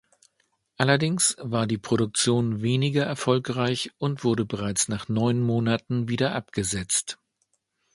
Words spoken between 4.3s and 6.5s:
bereits nach neun Monaten wieder